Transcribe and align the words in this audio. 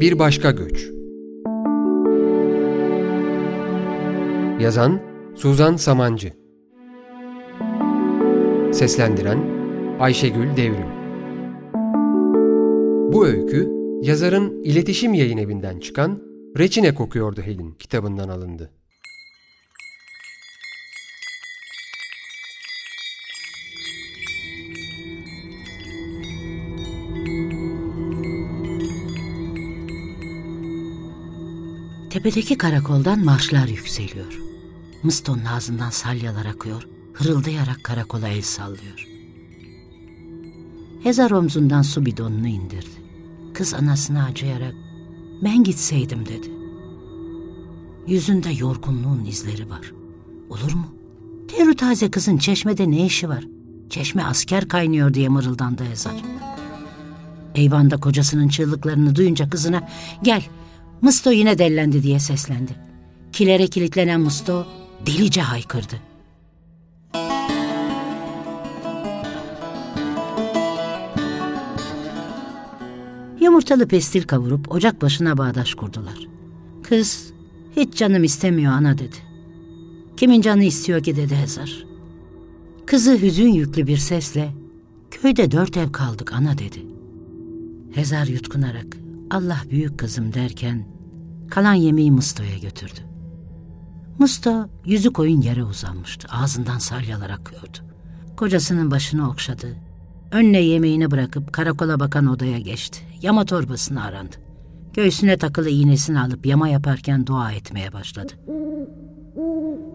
Bir 0.00 0.18
Başka 0.18 0.50
Göç. 0.50 0.90
Yazan 4.60 5.00
Suzan 5.34 5.76
Samancı. 5.76 6.32
Seslendiren 8.72 9.38
Ayşegül 10.00 10.56
Devrim. 10.56 10.88
Bu 13.12 13.26
öykü 13.26 13.68
yazarın 14.02 14.62
iletişim 14.64 15.14
yayın 15.14 15.38
evinden 15.38 15.78
çıkan 15.78 16.22
Reçine 16.58 16.94
Kokuyordu 16.94 17.42
Helin 17.42 17.72
kitabından 17.72 18.28
alındı. 18.28 18.70
Tepedeki 32.18 32.58
karakoldan 32.58 33.24
marşlar 33.24 33.68
yükseliyor. 33.68 34.40
Mıston'un 35.02 35.44
ağzından 35.44 35.90
salyalar 35.90 36.46
akıyor, 36.46 36.88
hırıldayarak 37.12 37.84
karakola 37.84 38.28
el 38.28 38.42
sallıyor. 38.42 39.08
Hezar 41.02 41.30
omzundan 41.30 41.82
su 41.82 42.06
bidonunu 42.06 42.48
indirdi. 42.48 43.02
Kız 43.54 43.74
anasına 43.74 44.24
acıyarak, 44.24 44.74
ben 45.42 45.64
gitseydim 45.64 46.26
dedi. 46.26 46.50
Yüzünde 48.06 48.50
yorgunluğun 48.50 49.24
izleri 49.24 49.70
var. 49.70 49.92
Olur 50.50 50.72
mu? 50.72 50.86
Teru 51.48 51.76
taze 51.76 52.10
kızın 52.10 52.38
çeşmede 52.38 52.90
ne 52.90 53.06
işi 53.06 53.28
var? 53.28 53.44
Çeşme 53.90 54.24
asker 54.24 54.68
kaynıyor 54.68 55.14
diye 55.14 55.28
mırıldandı 55.28 55.84
Hezar. 55.84 56.22
Eyvanda 57.54 57.96
kocasının 57.96 58.48
çığlıklarını 58.48 59.14
duyunca 59.14 59.50
kızına 59.50 59.88
gel 60.22 60.42
Musto 61.02 61.30
yine 61.30 61.58
dellendi 61.58 62.02
diye 62.02 62.20
seslendi. 62.20 62.72
Kilere 63.32 63.66
kilitlenen 63.66 64.20
Musto 64.20 64.66
delice 65.06 65.40
haykırdı. 65.40 65.94
Yumurtalı 73.40 73.88
pestil 73.88 74.22
kavurup 74.22 74.72
ocak 74.72 75.02
başına 75.02 75.38
bağdaş 75.38 75.74
kurdular. 75.74 76.18
Kız, 76.82 77.32
hiç 77.76 77.94
canım 77.94 78.24
istemiyor 78.24 78.72
ana 78.72 78.98
dedi. 78.98 79.16
Kimin 80.16 80.40
canı 80.40 80.64
istiyor 80.64 81.02
ki 81.02 81.16
dedi 81.16 81.36
Hezar. 81.36 81.86
Kızı 82.86 83.22
hüzün 83.22 83.48
yüklü 83.48 83.86
bir 83.86 83.96
sesle, 83.96 84.50
köyde 85.10 85.50
dört 85.50 85.76
ev 85.76 85.92
kaldık 85.92 86.32
ana 86.32 86.58
dedi. 86.58 86.86
Hezar 87.92 88.26
yutkunarak, 88.26 88.86
Allah 89.30 89.62
büyük 89.70 89.98
kızım 89.98 90.34
derken 90.34 90.97
kalan 91.50 91.74
yemeği 91.74 92.12
Musto'ya 92.12 92.58
götürdü. 92.58 93.00
Musto 94.18 94.68
yüzü 94.84 95.12
koyun 95.12 95.40
yere 95.40 95.64
uzanmıştı. 95.64 96.28
Ağzından 96.30 96.78
salyalar 96.78 97.30
akıyordu. 97.30 97.78
Kocasının 98.36 98.90
başını 98.90 99.30
okşadı. 99.30 99.76
Önüne 100.32 100.60
yemeğini 100.60 101.10
bırakıp 101.10 101.52
karakola 101.52 102.00
bakan 102.00 102.26
odaya 102.26 102.58
geçti. 102.58 103.00
Yama 103.22 103.44
torbasını 103.44 104.04
arandı. 104.04 104.36
Göğsüne 104.94 105.36
takılı 105.36 105.68
iğnesini 105.68 106.20
alıp 106.20 106.46
yama 106.46 106.68
yaparken 106.68 107.26
dua 107.26 107.52
etmeye 107.52 107.92
başladı. 107.92 108.32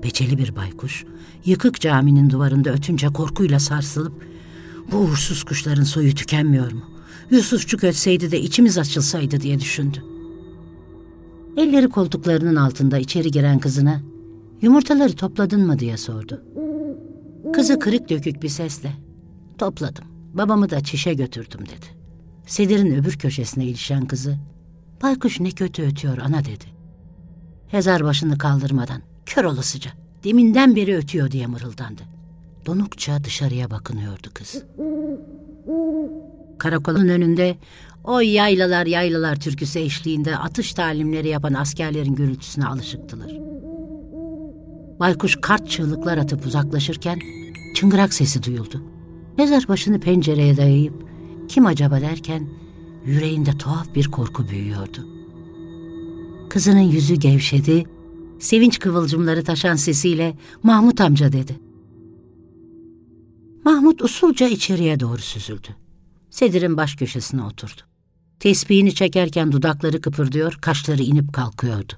Beceli 0.03 0.37
bir 0.37 0.55
baykuş, 0.55 1.05
yıkık 1.45 1.81
caminin 1.81 2.29
duvarında 2.29 2.69
ötünce 2.69 3.07
korkuyla 3.07 3.59
sarsılıp, 3.59 4.27
bu 4.91 4.97
uğursuz 4.97 5.43
kuşların 5.43 5.83
soyu 5.83 6.15
tükenmiyor 6.15 6.71
mu? 6.71 6.81
Yusufçuk 7.31 7.83
ötseydi 7.83 8.31
de 8.31 8.41
içimiz 8.41 8.77
açılsaydı 8.77 9.41
diye 9.41 9.59
düşündü. 9.59 10.12
Elleri 11.57 11.89
koltuklarının 11.89 12.55
altında 12.55 12.97
içeri 12.97 13.31
giren 13.31 13.59
kızına 13.59 14.01
yumurtaları 14.61 15.13
topladın 15.13 15.67
mı 15.67 15.79
diye 15.79 15.97
sordu. 15.97 16.43
Kızı 17.53 17.79
kırık 17.79 18.09
dökük 18.09 18.43
bir 18.43 18.49
sesle 18.49 18.91
topladım 19.57 20.05
babamı 20.33 20.69
da 20.69 20.81
çişe 20.81 21.13
götürdüm 21.13 21.61
dedi. 21.61 21.85
Sedir'in 22.45 22.95
öbür 22.95 23.17
köşesine 23.17 23.65
ilişen 23.65 24.05
kızı 24.05 24.37
baykuş 25.03 25.39
ne 25.39 25.51
kötü 25.51 25.83
ötüyor 25.83 26.17
ana 26.17 26.39
dedi. 26.39 26.65
Hezar 27.67 28.03
başını 28.03 28.37
kaldırmadan 28.37 29.01
kör 29.25 29.43
olasıca 29.43 29.91
deminden 30.23 30.75
beri 30.75 30.95
ötüyor 30.95 31.31
diye 31.31 31.47
mırıldandı. 31.47 32.01
Donukça 32.65 33.23
dışarıya 33.23 33.71
bakınıyordu 33.71 34.27
kız. 34.33 34.63
Karakolun 36.63 37.07
önünde 37.07 37.57
o 38.03 38.19
yaylalar 38.19 38.85
yaylalar 38.85 39.35
türküsü 39.35 39.79
eşliğinde 39.79 40.37
atış 40.37 40.73
talimleri 40.73 41.27
yapan 41.27 41.53
askerlerin 41.53 42.15
gürültüsüne 42.15 42.65
alışıktılar. 42.65 43.31
Baykuş 44.99 45.37
kart 45.41 45.69
çığlıklar 45.69 46.17
atıp 46.17 46.45
uzaklaşırken 46.45 47.19
çıngırak 47.75 48.13
sesi 48.13 48.43
duyuldu. 48.43 48.83
Mezar 49.37 49.67
başını 49.67 49.99
pencereye 49.99 50.57
dayayıp 50.57 50.93
kim 51.47 51.65
acaba 51.65 52.01
derken 52.01 52.47
yüreğinde 53.05 53.57
tuhaf 53.57 53.95
bir 53.95 54.07
korku 54.07 54.47
büyüyordu. 54.47 55.07
Kızının 56.49 56.79
yüzü 56.79 57.15
gevşedi, 57.15 57.83
sevinç 58.39 58.79
kıvılcımları 58.79 59.43
taşan 59.43 59.75
sesiyle 59.75 60.37
Mahmut 60.63 61.01
amca 61.01 61.31
dedi. 61.31 61.59
Mahmut 63.65 64.01
usulca 64.01 64.47
içeriye 64.47 64.99
doğru 64.99 65.19
süzüldü. 65.19 65.82
Sedir'in 66.33 66.77
baş 66.77 66.95
köşesine 66.95 67.43
oturdu. 67.43 67.81
Tesbihini 68.39 68.95
çekerken 68.95 69.51
dudakları 69.51 70.01
kıpırdıyor, 70.01 70.57
kaşları 70.61 71.01
inip 71.01 71.33
kalkıyordu. 71.33 71.93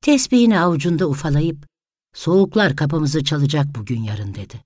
Tesbihini 0.00 0.60
avucunda 0.60 1.08
ufalayıp, 1.08 1.66
soğuklar 2.14 2.76
kapımızı 2.76 3.24
çalacak 3.24 3.66
bugün 3.74 4.02
yarın 4.02 4.34
dedi. 4.34 4.64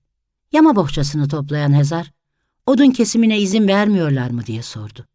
Yama 0.51 0.75
bohçasını 0.75 1.27
toplayan 1.27 1.73
Hezar, 1.73 2.11
odun 2.65 2.91
kesimine 2.91 3.39
izin 3.39 3.67
vermiyorlar 3.67 4.29
mı 4.29 4.45
diye 4.45 4.63
sordu. 4.63 5.05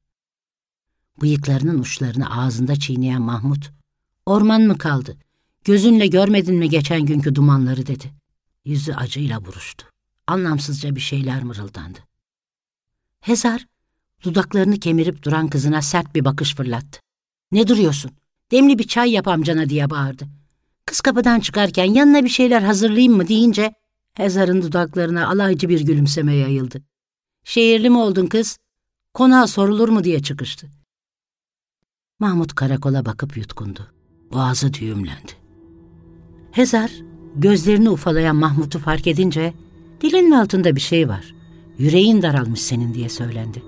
Bıyıklarının 1.21 1.79
uçlarını 1.79 2.41
ağzında 2.41 2.77
çiğneyen 2.77 3.23
Mahmut, 3.23 3.71
orman 4.27 4.63
mı 4.63 4.79
kaldı, 4.79 5.17
gözünle 5.65 6.07
görmedin 6.07 6.55
mi 6.55 6.69
geçen 6.69 7.07
günkü 7.07 7.35
dumanları 7.35 7.87
dedi. 7.87 8.13
Yüzü 8.65 8.93
acıyla 8.93 9.45
buruştu. 9.45 9.87
Anlamsızca 10.27 10.97
bir 10.97 11.01
şeyler 11.01 11.43
mırıldandı. 11.43 11.99
Hezar, 13.27 13.67
dudaklarını 14.23 14.81
kemirip 14.81 15.23
duran 15.23 15.49
kızına 15.49 15.83
sert 15.83 16.15
bir 16.15 16.25
bakış 16.25 16.55
fırlattı. 16.55 17.01
Ne 17.53 17.69
duruyorsun? 17.69 18.11
Demli 18.51 18.79
bir 18.79 18.87
çay 18.87 19.11
yap 19.11 19.29
amcana 19.29 19.69
diye 19.69 19.91
bağırdı. 19.91 20.29
Kız 20.87 21.01
kapıdan 21.01 21.41
çıkarken 21.41 21.85
yanına 21.85 22.25
bir 22.25 22.29
şeyler 22.29 22.63
hazırlayayım 22.63 23.17
mı 23.17 23.29
deyince 23.29 23.75
Hezar'ın 24.15 24.63
dudaklarına 24.63 25.29
alaycı 25.29 25.69
bir 25.69 25.81
gülümseme 25.81 26.35
yayıldı. 26.35 26.83
Şehirli 27.45 27.91
mi 27.91 27.99
oldun 27.99 28.27
kız? 28.27 28.59
Konağa 29.15 29.47
sorulur 29.47 29.89
mu 29.89 30.05
diye 30.05 30.23
çıkıştı. 30.23 30.67
Mahmut 32.19 32.55
karakola 32.55 33.07
bakıp 33.07 33.37
yutkundu. 33.37 33.87
Boğazı 34.33 34.75
düğümlendi. 34.75 35.33
Hezar, 36.51 36.91
gözlerini 37.37 37.91
ufalayan 37.91 38.37
Mahmut'u 38.37 38.79
fark 38.79 39.07
edince 39.07 39.55
dilinin 40.01 40.31
altında 40.31 40.77
bir 40.77 40.81
şey 40.81 41.09
var. 41.09 41.36
Yüreğin 41.79 42.23
daralmış 42.23 42.61
senin 42.63 42.95
diye 42.95 43.09
söylendi. 43.09 43.63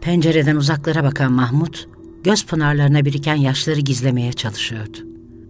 Pencereden 0.00 0.56
uzaklara 0.56 1.04
bakan 1.04 1.32
Mahmut, 1.32 1.88
göz 2.24 2.46
pınarlarına 2.46 3.04
biriken 3.04 3.34
yaşları 3.34 3.80
gizlemeye 3.80 4.32
çalışıyordu. 4.32 4.98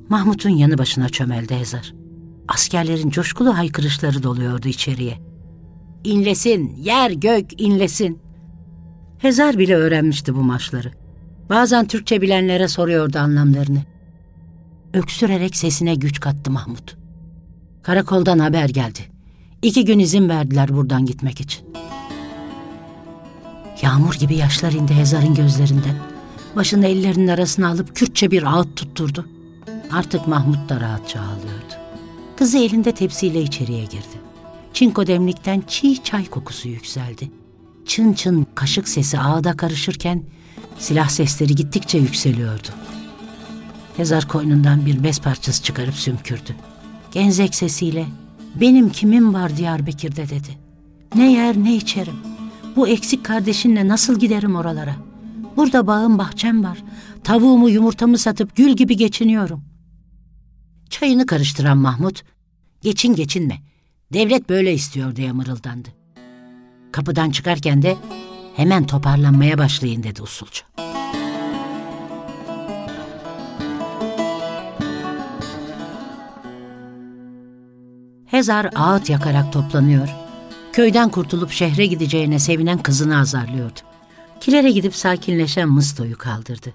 Mahmut'un 0.09 0.51
yanı 0.51 0.79
başına 0.79 1.09
çömeldi 1.09 1.55
Hezar. 1.55 1.95
Askerlerin 2.49 3.11
coşkulu 3.11 3.59
haykırışları 3.59 4.23
doluyordu 4.23 4.69
içeriye. 4.69 5.19
İnlesin, 6.05 6.77
yer 6.77 7.11
gök 7.11 7.61
inlesin. 7.61 8.19
Hezar 9.19 9.59
bile 9.59 9.77
öğrenmişti 9.77 10.35
bu 10.35 10.43
maçları. 10.43 10.93
Bazen 11.51 11.87
Türkçe 11.87 12.23
bilenlere 12.23 12.69
soruyordu 12.69 13.19
anlamlarını. 13.19 13.83
Öksürerek 14.95 15.57
sesine 15.57 15.95
güç 15.95 16.21
kattı 16.21 16.51
Mahmut. 16.51 16.97
Karakoldan 17.83 18.39
haber 18.39 18.69
geldi. 18.69 19.10
İki 19.63 19.85
gün 19.85 19.99
izin 19.99 20.29
verdiler 20.29 20.77
buradan 20.77 21.07
gitmek 21.07 21.41
için. 21.41 21.63
Yağmur 23.83 24.15
gibi 24.15 24.37
yaşlar 24.37 24.73
indi 24.73 24.95
Hezar'ın 24.95 25.35
gözlerinden. 25.35 25.97
Başını 26.57 26.87
ellerinin 26.87 27.29
arasına 27.29 27.69
alıp 27.69 27.97
Kürtçe 27.97 28.31
bir 28.31 28.43
ağıt 28.43 28.77
tutturdu. 28.77 29.29
Artık 29.91 30.27
Mahmut 30.27 30.69
da 30.69 30.81
rahatça 30.81 31.21
ağlıyordu. 31.21 31.75
Kızı 32.37 32.59
elinde 32.59 32.93
tepsiyle 32.93 33.43
içeriye 33.43 33.85
girdi. 33.85 34.21
Çinko 34.73 35.07
demlikten 35.07 35.63
çiğ 35.69 36.03
çay 36.05 36.27
kokusu 36.27 36.69
yükseldi. 36.69 37.31
Çın 37.87 38.13
çın 38.13 38.47
kaşık 38.55 38.89
sesi 38.89 39.19
ağda 39.19 39.57
karışırken 39.57 40.23
silah 40.79 41.09
sesleri 41.09 41.55
gittikçe 41.55 41.99
yükseliyordu. 41.99 42.69
Hezar 43.97 44.29
koynundan 44.29 44.87
bir 44.87 45.05
bez 45.05 45.21
parçası 45.21 45.63
çıkarıp 45.63 45.95
sümkürdü. 45.95 46.57
Genzek 47.13 47.55
sesiyle 47.55 48.07
benim 48.55 48.91
kimim 48.91 49.35
var 49.35 49.57
Diyarbakır'da 49.57 50.23
dedi. 50.29 50.59
Ne 51.15 51.33
yer 51.33 51.57
ne 51.57 51.77
içerim. 51.77 52.17
Bu 52.77 52.89
eksik 52.89 53.25
kardeşinle 53.25 53.89
nasıl 53.89 54.19
giderim 54.19 54.57
oralara? 54.57 54.97
Burada 55.57 55.87
bağım 55.87 56.19
bahçem 56.19 56.65
var. 56.65 56.79
Tavuğumu 57.25 57.71
yumurtamı 57.71 58.19
satıp 58.19 58.57
gül 58.57 58.71
gibi 58.73 58.97
geçiniyorum. 58.97 59.65
Çayını 60.91 61.27
karıştıran 61.27 61.79
Mahmut, 61.79 62.23
geçin 62.83 63.15
geçinme, 63.15 63.59
devlet 64.13 64.49
böyle 64.49 64.75
istiyor 64.75 65.17
diye 65.17 65.33
mırıldandı. 65.33 65.89
Kapıdan 66.93 67.31
çıkarken 67.31 67.83
de 67.83 67.97
hemen 68.57 68.87
toparlanmaya 68.87 69.59
başlayın 69.59 70.03
dedi 70.03 70.23
usulca. 70.23 70.90
Hezar 78.41 78.71
ağıt 78.75 79.11
yakarak 79.11 79.53
toplanıyor, 79.53 80.09
köyden 80.73 81.09
kurtulup 81.09 81.51
şehre 81.51 81.87
gideceğine 81.87 82.39
sevinen 82.39 82.79
kızını 82.79 83.19
azarlıyordu. 83.19 83.81
Kilere 84.41 84.71
gidip 84.71 84.97
sakinleşen 84.97 85.69
Mısto'yu 85.69 86.19
kaldırdı. 86.19 86.75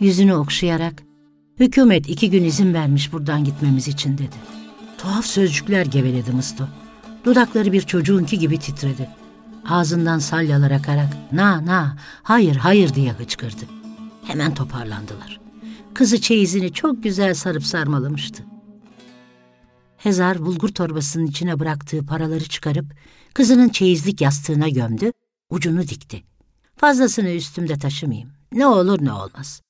Yüzünü 0.00 0.34
okşayarak, 0.34 1.02
hükümet 1.60 2.08
iki 2.08 2.30
gün 2.30 2.44
izin 2.44 2.74
vermiş 2.74 3.12
buradan 3.12 3.44
gitmemiz 3.44 3.88
için 3.88 4.18
dedi. 4.18 4.36
Tuhaf 4.98 5.26
sözcükler 5.26 5.86
geveledi 5.86 6.30
Mısto. 6.30 6.64
Dudakları 7.24 7.72
bir 7.72 7.82
çocuğunki 7.82 8.38
gibi 8.38 8.58
titredi. 8.58 9.08
Ağzından 9.68 10.18
salyalar 10.18 10.70
akarak, 10.70 11.32
na 11.32 11.66
na, 11.66 11.96
hayır 12.22 12.56
hayır 12.56 12.94
diye 12.94 13.12
hıçkırdı. 13.12 13.64
Hemen 14.24 14.54
toparlandılar. 14.54 15.40
Kızı 15.94 16.20
çeyizini 16.20 16.72
çok 16.72 17.02
güzel 17.02 17.34
sarıp 17.34 17.64
sarmalamıştı. 17.64 18.55
Hezar 20.06 20.46
bulgur 20.46 20.68
torbasının 20.68 21.26
içine 21.26 21.60
bıraktığı 21.60 22.06
paraları 22.06 22.44
çıkarıp 22.44 22.94
kızının 23.34 23.68
çeyizlik 23.68 24.20
yastığına 24.20 24.68
gömdü, 24.68 25.12
ucunu 25.50 25.82
dikti. 25.82 26.22
Fazlasını 26.76 27.30
üstümde 27.30 27.78
taşımayayım. 27.78 28.32
Ne 28.52 28.66
olur 28.66 29.04
ne 29.04 29.12
olmaz. 29.12 29.62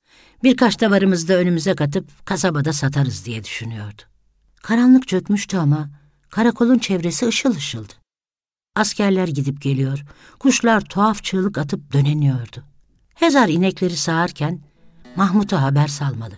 Birkaç 0.42 0.80
davarımızı 0.80 1.28
da 1.28 1.34
önümüze 1.34 1.74
katıp 1.74 2.26
kasabada 2.26 2.72
satarız 2.72 3.26
diye 3.26 3.44
düşünüyordu. 3.44 4.02
Karanlık 4.62 5.08
çökmüştü 5.08 5.56
ama 5.56 5.90
karakolun 6.30 6.78
çevresi 6.78 7.26
ışıl 7.26 7.56
ışıldı. 7.56 7.92
Askerler 8.74 9.28
gidip 9.28 9.62
geliyor, 9.62 10.04
kuşlar 10.38 10.80
tuhaf 10.80 11.24
çığlık 11.24 11.58
atıp 11.58 11.92
döneniyordu. 11.92 12.64
Hezar 13.14 13.48
inekleri 13.48 13.96
sağarken 13.96 14.60
Mahmut'a 15.16 15.62
haber 15.62 15.88
salmalı. 15.88 16.34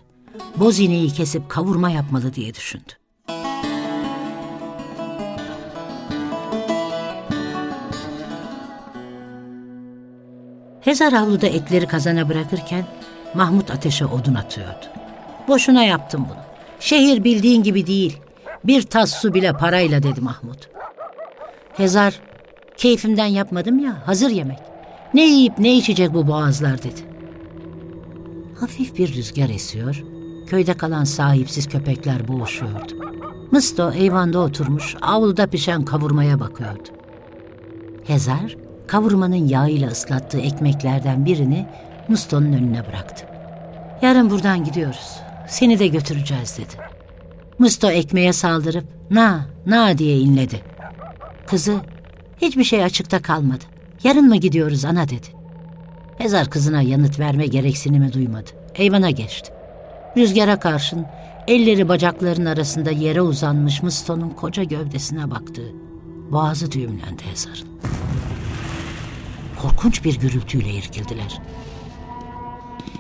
Boz 0.57 0.79
ineği 0.79 1.13
kesip 1.13 1.49
kavurma 1.49 1.91
yapmalı 1.91 2.35
diye 2.35 2.55
düşündü. 2.55 2.93
Hezar 10.89 11.13
avluda 11.13 11.47
etleri 11.47 11.87
kazana 11.87 12.29
bırakırken 12.29 12.85
Mahmut 13.35 13.71
ateşe 13.71 14.07
odun 14.07 14.35
atıyordu. 14.35 14.87
Boşuna 15.49 15.85
yaptım 15.85 16.27
bunu. 16.29 16.39
Şehir 16.81 17.25
bildiğin 17.25 17.63
gibi 17.63 17.87
değil. 17.87 18.19
Bir 18.65 18.83
tas 18.83 19.13
su 19.13 19.35
bile 19.35 19.53
parayla 19.53 20.03
dedi 20.03 20.21
Mahmut. 20.21 20.69
Hezar, 21.77 22.21
keyfimden 22.77 23.27
yapmadım 23.27 23.79
ya, 23.79 24.07
hazır 24.07 24.31
yemek. 24.31 24.59
Ne 25.15 25.27
yiyip 25.27 25.59
ne 25.59 25.77
içecek 25.77 26.15
bu 26.15 26.27
boğazlar 26.27 26.79
dedi. 26.79 27.01
Hafif 28.61 28.99
bir 28.99 29.15
rüzgar 29.15 29.49
esiyor, 29.49 30.05
köyde 30.47 30.75
kalan 30.75 31.05
sahipsiz 31.05 31.69
köpekler 31.69 32.29
boğuşuyordu. 32.29 32.93
Mısto 33.51 33.93
eyvanda 33.93 34.39
oturmuş, 34.39 34.97
avluda 35.03 35.47
pişen 35.47 35.85
kavurmaya 35.85 36.41
bakıyordu. 36.41 36.89
Hezar, 38.05 38.57
kavurmanın 38.89 39.49
yağıyla 39.49 39.89
ıslattığı 39.89 40.41
ekmeklerden 40.41 41.25
birini 41.25 41.67
Musto'nun 42.09 42.53
önüne 42.53 42.87
bıraktı. 42.87 43.25
Yarın 44.03 44.31
buradan 44.31 44.65
gidiyoruz. 44.65 45.17
Seni 45.49 45.79
de 45.79 45.87
götüreceğiz 45.87 46.59
dedi. 46.59 46.83
Musto 47.59 47.91
ekmeğe 47.91 48.33
saldırıp 48.33 48.85
na 49.11 49.47
na 49.67 49.99
diye 49.99 50.19
inledi. 50.19 50.61
Kızı 51.47 51.77
hiçbir 52.43 52.65
şey 52.65 52.85
açıkta 52.85 53.23
kalmadı. 53.23 53.65
Yarın 54.05 54.29
mı 54.29 54.37
gidiyoruz 54.37 54.85
ana 54.85 55.09
dedi. 55.09 55.27
Hezar 56.19 56.51
kızına 56.51 56.83
yanıt 56.83 57.19
verme 57.19 57.47
gereksinimi 57.47 58.13
duymadı. 58.13 58.51
Eyvana 58.75 59.11
geçti. 59.11 59.53
Rüzgara 60.17 60.59
karşın 60.59 61.07
elleri 61.47 61.89
bacakların 61.89 62.47
arasında 62.47 62.91
yere 62.91 63.23
uzanmış 63.23 63.83
Musto'nun 63.83 64.31
koca 64.31 64.63
gövdesine 64.63 65.31
baktı. 65.31 65.63
Boğazı 66.31 66.73
düğümlendi 66.73 67.23
Hezar'ın. 67.31 67.69
Korkunç 69.63 70.05
bir 70.05 70.19
gürültüyle 70.21 70.71
irkildiler. 70.71 71.41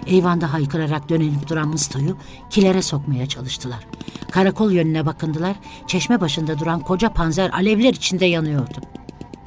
Eyvanda 0.07 0.53
haykırarak 0.53 1.09
dönenip 1.09 1.49
duran 1.49 1.69
Mısto'yu 1.69 2.17
kilere 2.51 2.83
sokmaya 2.83 3.27
çalıştılar. 3.27 3.87
Karakol 4.31 4.73
yönüne 4.73 5.07
bakındılar, 5.07 5.57
çeşme 5.87 6.21
başında 6.21 6.59
duran 6.59 6.81
koca 6.81 7.09
panzer 7.09 7.51
alevler 7.51 7.95
içinde 7.95 8.27
yanıyordu. 8.27 8.81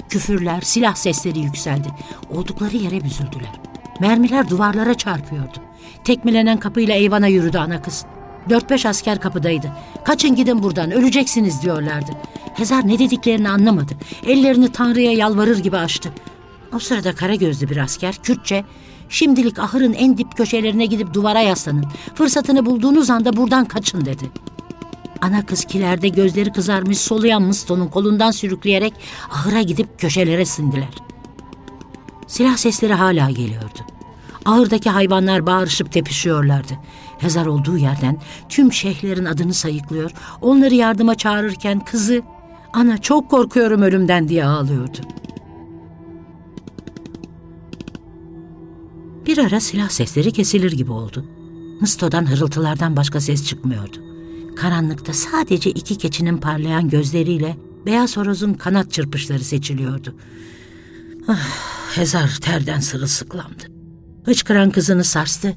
Küfürler, 0.08 0.60
silah 0.60 0.94
sesleri 0.94 1.40
yükseldi. 1.40 1.88
Oldukları 2.30 2.76
yere 2.76 3.04
büzüldüler. 3.04 3.60
Mermiler 4.00 4.50
duvarlara 4.50 4.94
çarpıyordu. 4.94 5.58
Tekmelenen 6.04 6.58
kapıyla 6.58 6.94
eyvana 6.94 7.26
yürüdü 7.26 7.58
ana 7.58 7.82
kız. 7.82 8.04
Dört 8.50 8.70
beş 8.70 8.86
asker 8.86 9.20
kapıdaydı. 9.20 9.72
Kaçın 10.04 10.34
gidin 10.34 10.62
buradan, 10.62 10.90
öleceksiniz 10.90 11.62
diyorlardı. 11.62 12.12
Hezar 12.54 12.88
ne 12.88 12.98
dediklerini 12.98 13.48
anlamadı. 13.48 13.94
Ellerini 14.26 14.72
Tanrı'ya 14.72 15.12
yalvarır 15.12 15.58
gibi 15.58 15.76
açtı. 15.76 16.12
O 16.74 16.78
sırada 16.78 17.14
kara 17.14 17.34
gözlü 17.34 17.68
bir 17.68 17.76
asker 17.76 18.14
Kürtçe 18.22 18.64
Şimdilik 19.12 19.58
ahırın 19.58 19.92
en 19.92 20.18
dip 20.18 20.36
köşelerine 20.36 20.86
gidip 20.86 21.14
duvara 21.14 21.40
yaslanın. 21.40 21.84
Fırsatını 22.14 22.66
bulduğunuz 22.66 23.10
anda 23.10 23.36
buradan 23.36 23.64
kaçın 23.64 24.04
dedi. 24.04 24.30
Ana 25.20 25.46
kız 25.46 25.64
kilerde 25.64 26.08
gözleri 26.08 26.52
kızarmış 26.52 26.98
soluyan 26.98 27.42
Mıston'un 27.42 27.88
kolundan 27.88 28.30
sürükleyerek 28.30 28.94
ahıra 29.30 29.62
gidip 29.62 29.98
köşelere 29.98 30.44
sindiler. 30.44 30.94
Silah 32.26 32.56
sesleri 32.56 32.94
hala 32.94 33.30
geliyordu. 33.30 33.78
Ahırdaki 34.44 34.90
hayvanlar 34.90 35.46
bağırışıp 35.46 35.92
tepişiyorlardı. 35.92 36.72
Hezar 37.18 37.46
olduğu 37.46 37.78
yerden 37.78 38.20
tüm 38.48 38.72
şeyhlerin 38.72 39.24
adını 39.24 39.54
sayıklıyor, 39.54 40.10
onları 40.40 40.74
yardıma 40.74 41.14
çağırırken 41.14 41.80
kızı 41.80 42.22
''Ana 42.72 42.98
çok 42.98 43.30
korkuyorum 43.30 43.82
ölümden'' 43.82 44.28
diye 44.28 44.44
ağlıyordu.'' 44.44 45.21
Bir 49.32 49.38
ara 49.38 49.60
silah 49.60 49.88
sesleri 49.88 50.32
kesilir 50.32 50.72
gibi 50.72 50.92
oldu. 50.92 51.24
Mısto'dan 51.80 52.30
hırıltılardan 52.30 52.96
başka 52.96 53.20
ses 53.20 53.46
çıkmıyordu. 53.46 53.96
Karanlıkta 54.56 55.12
sadece 55.12 55.70
iki 55.70 55.98
keçinin 55.98 56.36
parlayan 56.36 56.88
gözleriyle 56.88 57.56
beyaz 57.86 58.16
horozun 58.16 58.54
kanat 58.54 58.92
çırpışları 58.92 59.44
seçiliyordu. 59.44 60.14
Ah, 61.28 61.48
Hezar 61.94 62.38
terden 62.40 62.80
sırılsıklamdı. 62.80 63.62
Hıçkıran 64.24 64.70
kızını 64.70 65.04
sarstı. 65.04 65.54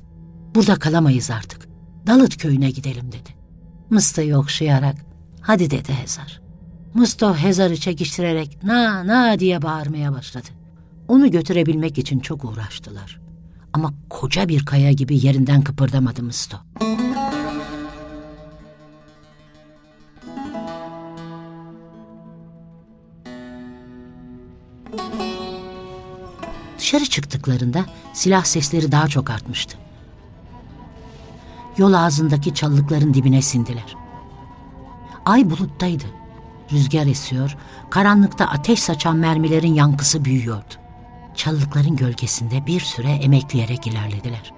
Burada 0.56 0.76
kalamayız 0.76 1.32
artık. 1.32 1.68
Dalıt 2.08 2.38
köyüne 2.38 2.72
gidelim 2.72 3.08
dedi. 3.08 3.30
Mısto'yu 3.90 4.38
okşayarak 4.38 4.96
hadi 5.42 5.72
dedi 5.72 5.94
Hezar. 5.94 6.42
Mısto 6.94 7.36
Hezar'ı 7.36 7.78
çekiştirerek 7.78 8.64
na 8.64 9.08
na 9.08 9.40
diye 9.40 9.62
bağırmaya 9.62 10.14
başladı. 10.14 10.48
Onu 11.08 11.32
götürebilmek 11.32 11.98
için 11.98 12.20
çok 12.20 12.46
uğraştılar. 12.46 13.25
Ama 13.76 13.94
koca 14.10 14.48
bir 14.48 14.66
kaya 14.66 14.92
gibi 14.92 15.26
yerinden 15.26 15.62
kıpırdamadı 15.62 16.24
Mısto. 16.24 16.58
Dışarı 26.80 27.06
çıktıklarında 27.06 27.86
silah 28.14 28.44
sesleri 28.44 28.92
daha 28.92 29.08
çok 29.08 29.30
artmıştı. 29.30 29.78
Yol 31.78 31.94
ağzındaki 31.94 32.54
çalılıkların 32.54 33.14
dibine 33.14 33.42
sindiler. 33.42 33.96
Ay 35.26 35.50
buluttaydı. 35.50 36.06
Rüzgar 36.72 37.08
esiyor, 37.08 37.58
karanlıkta 37.90 38.46
ateş 38.46 38.80
saçan 38.80 39.18
mermilerin 39.18 39.74
yankısı 39.74 40.26
büyüyordu. 40.26 40.85
Çalılıkların 41.36 41.96
gölgesinde 41.96 42.66
bir 42.66 42.80
süre 42.80 43.10
emekleyerek 43.10 43.88
ilerlediler. 43.88 44.54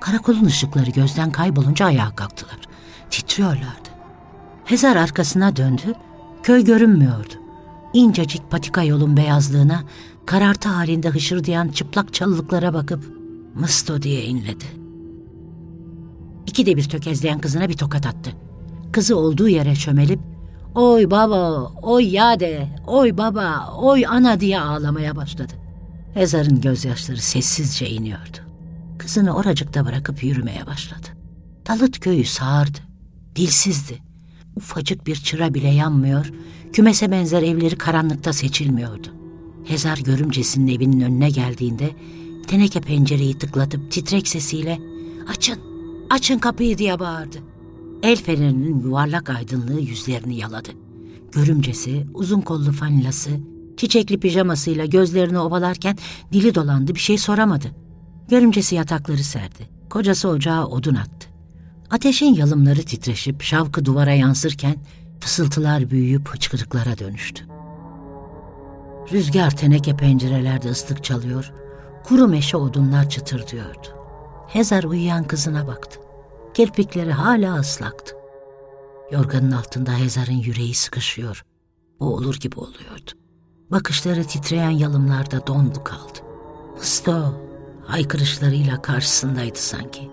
Karakolun 0.00 0.44
ışıkları 0.44 0.90
gözden 0.90 1.32
kaybolunca 1.32 1.86
ayağa 1.86 2.16
kalktılar. 2.16 2.60
Titriyorlardı. 3.10 3.88
Hezar 4.64 4.96
arkasına 4.96 5.56
döndü, 5.56 5.94
köy 6.42 6.64
görünmüyordu. 6.64 7.34
İncecik 7.92 8.50
patika 8.50 8.82
yolun 8.82 9.16
beyazlığına, 9.16 9.84
karartı 10.26 10.68
halinde 10.68 11.08
hışırdayan 11.08 11.68
çıplak 11.68 12.14
çalılıklara 12.14 12.74
bakıp 12.74 13.18
Mısto 13.54 14.02
diye 14.02 14.24
inledi. 14.24 14.64
İki 16.46 16.66
de 16.66 16.76
bir 16.76 16.88
tökezleyen 16.88 17.38
kızına 17.38 17.68
bir 17.68 17.76
tokat 17.76 18.06
attı. 18.06 18.30
Kızı 18.92 19.16
olduğu 19.16 19.48
yere 19.48 19.74
çömelip 19.74 20.20
Oy 20.74 21.10
baba, 21.10 21.72
oy 21.82 22.04
yade, 22.04 22.68
oy 22.86 23.16
baba, 23.16 23.74
oy 23.78 24.06
ana 24.06 24.40
diye 24.40 24.60
ağlamaya 24.60 25.16
başladı. 25.16 25.52
Ezar'ın 26.16 26.60
gözyaşları 26.60 27.20
sessizce 27.20 27.90
iniyordu. 27.90 28.38
Kızını 28.98 29.36
oracıkta 29.36 29.86
bırakıp 29.86 30.24
yürümeye 30.24 30.66
başladı. 30.66 31.06
Dalıt 31.68 32.00
köyü 32.00 32.24
sağırdı, 32.24 32.78
dilsizdi. 33.36 33.98
Ufacık 34.56 35.06
bir 35.06 35.16
çıra 35.16 35.54
bile 35.54 35.68
yanmıyor, 35.68 36.32
kümese 36.72 37.10
benzer 37.10 37.42
evleri 37.42 37.76
karanlıkta 37.76 38.32
seçilmiyordu. 38.32 39.08
Hezar 39.64 39.98
görümcesinin 39.98 40.76
evinin 40.76 41.00
önüne 41.00 41.30
geldiğinde 41.30 41.90
teneke 42.46 42.80
pencereyi 42.80 43.38
tıklatıp 43.38 43.92
titrek 43.92 44.28
sesiyle 44.28 44.78
''Açın, 45.28 45.58
açın 46.10 46.38
kapıyı'' 46.38 46.78
diye 46.78 46.98
bağırdı. 46.98 47.38
El 48.02 48.16
fenerinin 48.16 48.80
yuvarlak 48.80 49.30
aydınlığı 49.30 49.80
yüzlerini 49.80 50.36
yaladı. 50.36 50.68
Görümcesi, 51.32 52.06
uzun 52.14 52.40
kollu 52.40 52.72
fanilası, 52.72 53.30
çiçekli 53.76 54.20
pijamasıyla 54.20 54.84
gözlerini 54.84 55.38
ovalarken 55.38 55.96
dili 56.32 56.54
dolandı 56.54 56.94
bir 56.94 57.00
şey 57.00 57.18
soramadı. 57.18 57.66
Görümcesi 58.28 58.74
yatakları 58.74 59.24
serdi. 59.24 59.68
Kocası 59.90 60.28
ocağa 60.28 60.66
odun 60.66 60.94
attı. 60.94 61.28
Ateşin 61.90 62.34
yalımları 62.34 62.82
titreşip 62.82 63.42
şavkı 63.42 63.84
duvara 63.84 64.12
yansırken 64.12 64.76
fısıltılar 65.20 65.90
büyüyüp 65.90 66.28
hıçkırıklara 66.28 66.98
dönüştü. 66.98 67.44
Rüzgar 69.12 69.56
teneke 69.56 69.96
pencerelerde 69.96 70.68
ıslık 70.68 71.04
çalıyor, 71.04 71.52
kuru 72.04 72.28
meşe 72.28 72.56
odunlar 72.56 73.08
çıtırdıyordu. 73.10 73.88
Hezar 74.48 74.84
uyuyan 74.84 75.24
kızına 75.24 75.66
baktı. 75.66 76.00
Kirpikleri 76.54 77.12
hala 77.12 77.54
ıslaktı. 77.54 78.14
Yorganın 79.10 79.50
altında 79.50 79.98
Hezar'ın 79.98 80.32
yüreği 80.32 80.74
sıkışıyor, 80.74 81.44
boğulur 82.00 82.34
gibi 82.34 82.60
oluyordu. 82.60 83.10
Bakışları 83.70 84.24
titreyen 84.24 84.70
yalımlarda 84.70 85.46
dondu 85.46 85.84
kaldı. 85.84 86.18
Musto 86.76 87.34
haykırışlarıyla 87.86 88.82
karşısındaydı 88.82 89.58
sanki. 89.58 90.10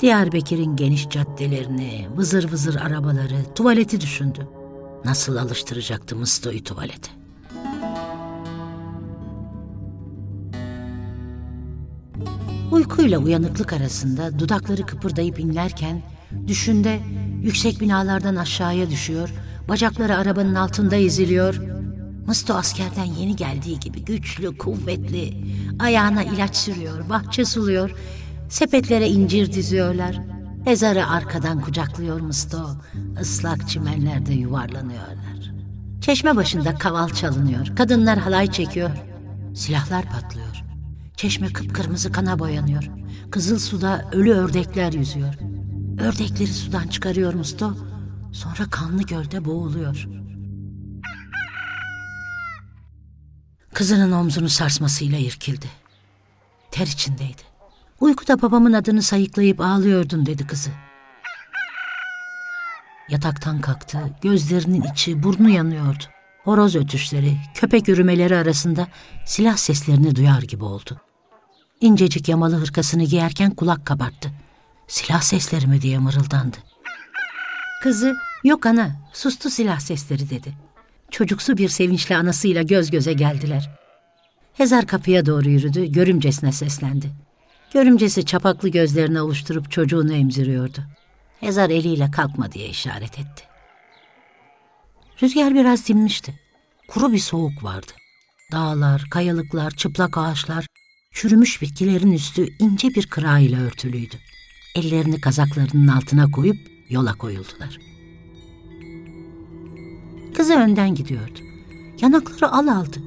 Diyarbakır'ın 0.00 0.76
geniş 0.76 1.08
caddelerini, 1.08 2.08
vızır 2.16 2.52
vızır 2.52 2.76
arabaları, 2.76 3.54
tuvaleti 3.54 4.00
düşündü. 4.00 4.48
Nasıl 5.04 5.36
alıştıracaktı 5.36 6.16
Musto'yu 6.16 6.64
tuvalete? 6.64 7.23
Uykuyla 13.04 13.24
uyanıklık 13.24 13.72
arasında 13.72 14.38
dudakları 14.38 14.86
kıpırdayıp 14.86 15.40
inlerken 15.40 16.02
düşünde 16.46 17.00
yüksek 17.42 17.80
binalardan 17.80 18.36
aşağıya 18.36 18.90
düşüyor, 18.90 19.30
bacakları 19.68 20.16
arabanın 20.16 20.54
altında 20.54 20.96
eziliyor. 20.96 21.60
Musto 22.26 22.54
askerden 22.54 23.04
yeni 23.04 23.36
geldiği 23.36 23.80
gibi 23.80 24.04
güçlü, 24.04 24.58
kuvvetli, 24.58 25.44
ayağına 25.78 26.22
ilaç 26.22 26.56
sürüyor, 26.56 27.08
bahçe 27.08 27.44
suluyor, 27.44 27.90
sepetlere 28.48 29.08
incir 29.08 29.52
diziyorlar. 29.52 30.20
Ezarı 30.66 31.06
arkadan 31.06 31.60
kucaklıyor 31.60 32.20
Musto, 32.20 32.76
ıslak 33.20 33.68
çimenlerde 33.68 34.32
yuvarlanıyorlar. 34.32 35.52
Çeşme 36.00 36.36
başında 36.36 36.74
kaval 36.74 37.08
çalınıyor, 37.08 37.76
kadınlar 37.76 38.18
halay 38.18 38.50
çekiyor, 38.50 38.90
silahlar 39.54 40.04
patlıyor. 40.04 40.63
Çeşme 41.16 41.52
kıpkırmızı 41.52 42.12
kana 42.12 42.38
boyanıyor. 42.38 42.90
Kızıl 43.30 43.58
suda 43.58 44.08
ölü 44.12 44.32
ördekler 44.32 44.92
yüzüyor. 44.92 45.34
Ördekleri 45.98 46.52
sudan 46.52 46.88
çıkarıyor 46.88 47.34
Musto. 47.34 47.76
Sonra 48.32 48.70
kanlı 48.70 49.02
gölde 49.02 49.44
boğuluyor. 49.44 50.08
Kızının 53.74 54.12
omzunu 54.12 54.48
sarsmasıyla 54.48 55.18
irkildi. 55.18 55.66
Ter 56.70 56.86
içindeydi. 56.86 57.42
Uykuda 58.00 58.42
babamın 58.42 58.72
adını 58.72 59.02
sayıklayıp 59.02 59.60
ağlıyordun 59.60 60.26
dedi 60.26 60.46
kızı. 60.46 60.70
Yataktan 63.08 63.60
kalktı, 63.60 63.98
gözlerinin 64.22 64.82
içi, 64.82 65.22
burnu 65.22 65.48
yanıyordu. 65.48 66.04
Horoz 66.44 66.76
ötüşleri, 66.76 67.36
köpek 67.54 67.88
yürümeleri 67.88 68.36
arasında 68.36 68.86
silah 69.26 69.56
seslerini 69.56 70.16
duyar 70.16 70.42
gibi 70.42 70.64
oldu. 70.64 71.00
İncecik 71.80 72.28
yamalı 72.28 72.56
hırkasını 72.56 73.04
giyerken 73.04 73.50
kulak 73.50 73.86
kabarttı. 73.86 74.30
Silah 74.88 75.20
sesleri 75.20 75.66
mi 75.66 75.82
diye 75.82 75.98
mırıldandı. 75.98 76.56
Kızı, 77.82 78.16
yok 78.44 78.66
ana, 78.66 78.90
sustu 79.12 79.50
silah 79.50 79.80
sesleri 79.80 80.30
dedi. 80.30 80.54
Çocuksu 81.10 81.56
bir 81.56 81.68
sevinçle 81.68 82.16
anasıyla 82.16 82.62
göz 82.62 82.90
göze 82.90 83.12
geldiler. 83.12 83.70
Hezar 84.52 84.86
kapıya 84.86 85.26
doğru 85.26 85.48
yürüdü, 85.48 85.86
görümcesine 85.92 86.52
seslendi. 86.52 87.10
Görümcesi 87.72 88.26
çapaklı 88.26 88.68
gözlerini 88.68 89.20
oluşturup 89.20 89.70
çocuğunu 89.70 90.12
emziriyordu. 90.12 90.80
Hezar 91.40 91.70
eliyle 91.70 92.10
kalkma 92.10 92.52
diye 92.52 92.68
işaret 92.68 93.18
etti. 93.18 93.53
Rüzgar 95.22 95.54
biraz 95.54 95.88
dinmişti. 95.88 96.34
Kuru 96.88 97.12
bir 97.12 97.18
soğuk 97.18 97.64
vardı. 97.64 97.92
Dağlar, 98.52 99.04
kayalıklar, 99.10 99.70
çıplak 99.70 100.18
ağaçlar, 100.18 100.66
çürümüş 101.12 101.62
bitkilerin 101.62 102.12
üstü 102.12 102.48
ince 102.58 102.88
bir 102.88 103.06
kıra 103.06 103.38
ile 103.38 103.60
örtülüydü. 103.60 104.16
Ellerini 104.76 105.20
kazaklarının 105.20 105.88
altına 105.88 106.30
koyup 106.30 106.56
yola 106.88 107.14
koyuldular. 107.14 107.78
Kızı 110.34 110.54
önden 110.54 110.94
gidiyordu. 110.94 111.38
Yanakları 112.00 112.52
al 112.52 112.68
aldı. 112.68 112.98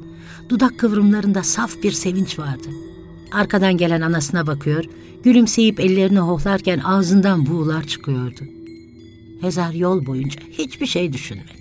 Dudak 0.49 0.79
kıvrımlarında 0.79 1.43
saf 1.43 1.83
bir 1.83 1.91
sevinç 1.91 2.39
vardı. 2.39 2.67
Arkadan 3.31 3.77
gelen 3.77 4.01
anasına 4.01 4.47
bakıyor, 4.47 4.85
gülümseyip 5.23 5.79
ellerini 5.79 6.19
hohlarken 6.19 6.79
ağzından 6.79 7.45
buğular 7.45 7.83
çıkıyordu. 7.87 8.41
Hezar 9.41 9.73
yol 9.73 10.05
boyunca 10.05 10.41
hiçbir 10.51 10.85
şey 10.85 11.13
düşünmedi. 11.13 11.56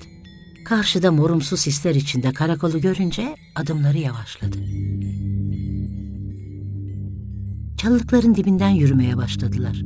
Karşıda 0.68 1.12
morumsuz 1.12 1.66
hisler 1.66 1.94
içinde 1.94 2.32
karakolu 2.32 2.80
görünce 2.80 3.36
adımları 3.54 3.98
yavaşladı. 3.98 4.58
Çalılıkların 7.76 8.34
dibinden 8.34 8.68
yürümeye 8.68 9.16
başladılar. 9.16 9.82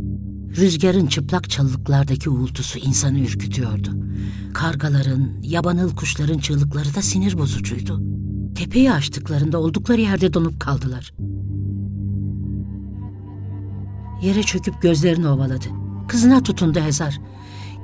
Rüzgarın 0.57 1.07
çıplak 1.07 1.51
çalılıklardaki 1.51 2.31
uğultusu 2.31 2.79
insanı 2.79 3.19
ürkütüyordu. 3.19 3.91
Kargaların, 4.55 5.29
yabanıl 5.43 5.97
kuşların 5.97 6.39
çığlıkları 6.39 6.95
da 6.95 7.03
sinir 7.03 7.39
bozucuydu. 7.39 8.03
Tepeyi 8.55 8.93
açtıklarında 8.93 9.59
oldukları 9.59 10.01
yerde 10.01 10.33
donup 10.33 10.61
kaldılar. 10.61 11.13
Yere 14.23 14.43
çöküp 14.43 14.83
gözlerini 14.83 15.29
ovaladı. 15.29 15.67
Kızına 16.09 16.43
tutundu 16.43 16.81
Hezar. 16.81 17.21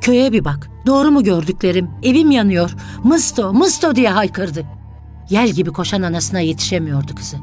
Köye 0.01 0.33
bir 0.33 0.45
bak. 0.45 0.71
Doğru 0.87 1.11
mu 1.11 1.25
gördüklerim? 1.25 1.91
Evim 2.03 2.31
yanıyor. 2.31 2.77
Mısto, 3.05 3.53
mısto 3.53 3.97
diye 3.97 4.11
haykırdı. 4.11 4.65
Yel 5.31 5.49
gibi 5.49 5.73
koşan 5.73 6.03
anasına 6.03 6.41
yetişemiyordu 6.41 7.15
kızı. 7.15 7.37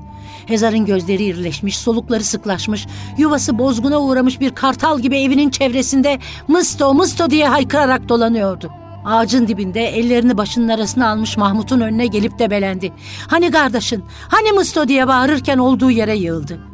Hezar'ın 0.46 0.86
gözleri 0.86 1.24
irileşmiş, 1.24 1.78
solukları 1.78 2.24
sıklaşmış, 2.24 2.88
yuvası 3.18 3.60
bozguna 3.60 4.02
uğramış 4.02 4.40
bir 4.40 4.56
kartal 4.56 5.00
gibi 5.00 5.18
evinin 5.18 5.50
çevresinde 5.50 6.20
mısto 6.48 6.94
mısto 6.94 7.30
diye 7.30 7.48
haykırarak 7.48 8.10
dolanıyordu. 8.10 8.72
Ağacın 9.06 9.48
dibinde 9.48 9.82
ellerini 9.82 10.38
başının 10.38 10.68
arasına 10.68 11.10
almış 11.10 11.38
Mahmut'un 11.38 11.80
önüne 11.80 12.08
gelip 12.08 12.40
de 12.40 12.52
belendi. 12.52 12.94
Hani 13.28 13.52
kardeşin, 13.52 14.04
hani 14.28 14.52
mısto 14.52 14.88
diye 14.88 15.08
bağırırken 15.08 15.58
olduğu 15.58 15.92
yere 15.92 16.18
yığıldı. 16.18 16.73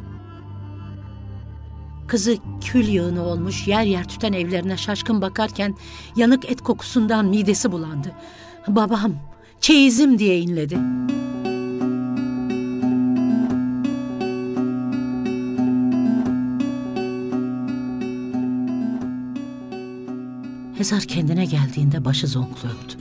Kızı 2.10 2.36
kül 2.64 2.88
yığını 2.88 3.24
olmuş 3.24 3.68
yer 3.68 3.82
yer 3.82 4.08
tüten 4.08 4.32
evlerine 4.32 4.76
şaşkın 4.76 5.22
bakarken 5.22 5.74
yanık 6.16 6.50
et 6.50 6.60
kokusundan 6.60 7.26
midesi 7.26 7.72
bulandı. 7.72 8.12
Babam, 8.68 9.12
çeyizim 9.60 10.18
diye 10.18 10.38
inledi. 10.38 10.78
Hezar 20.78 21.02
kendine 21.02 21.44
geldiğinde 21.44 22.04
başı 22.04 22.26
zonkluyordu. 22.26 22.92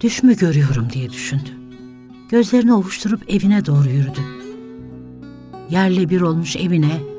Düş 0.00 0.22
mü 0.22 0.36
görüyorum 0.36 0.88
diye 0.92 1.10
düşündü. 1.10 1.50
Gözlerini 2.28 2.74
ovuşturup 2.74 3.30
evine 3.30 3.66
doğru 3.66 3.88
yürüdü. 3.88 4.20
Yerle 5.70 6.08
bir 6.08 6.20
olmuş 6.20 6.56
evine, 6.56 7.09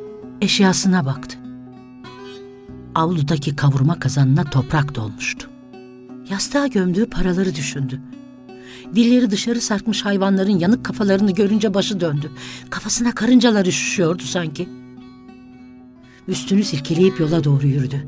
eşyasına 0.41 1.05
baktı. 1.05 1.37
Avludaki 2.95 3.55
kavurma 3.55 3.99
kazanına 3.99 4.43
toprak 4.43 4.95
dolmuştu. 4.95 5.49
Yastığa 6.29 6.67
gömdüğü 6.67 7.05
paraları 7.05 7.55
düşündü. 7.55 8.01
Dilleri 8.95 9.31
dışarı 9.31 9.61
sarkmış 9.61 10.05
hayvanların 10.05 10.59
yanık 10.59 10.85
kafalarını 10.85 11.31
görünce 11.31 11.73
başı 11.73 11.99
döndü. 11.99 12.31
Kafasına 12.69 13.15
karıncalar 13.15 13.65
üşüşüyordu 13.65 14.23
sanki. 14.23 14.69
Üstünü 16.27 16.63
silkeleyip 16.63 17.19
yola 17.19 17.43
doğru 17.43 17.67
yürüdü 17.67 18.07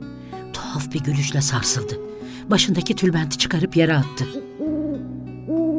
tuhaf 0.54 0.94
bir 0.94 1.00
gülüşle 1.00 1.42
sarsıldı. 1.42 2.00
Başındaki 2.50 2.96
tülbenti 2.96 3.38
çıkarıp 3.38 3.78
yere 3.78 3.96
attı. 3.96 4.26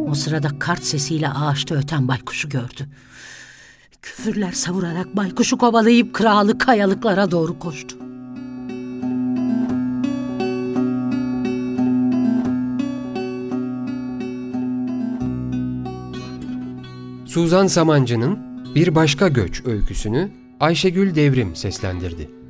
O 0.08 0.14
sırada 0.14 0.58
kart 0.58 0.84
sesiyle 0.84 1.28
ağaçta 1.28 1.74
öten 1.74 2.08
baykuşu 2.08 2.48
gördü. 2.48 2.86
Küfürler 4.04 4.52
savurarak 4.52 5.16
baykuşu 5.16 5.58
kovalayıp 5.58 6.14
kralı 6.14 6.58
kayalıklara 6.58 7.30
doğru 7.30 7.58
koştu. 7.58 7.96
Suzan 17.26 17.66
Samancı'nın 17.66 18.38
Bir 18.74 18.94
Başka 18.94 19.28
Göç 19.28 19.62
öyküsünü 19.66 20.30
Ayşegül 20.60 21.14
Devrim 21.14 21.56
seslendirdi. 21.56 22.43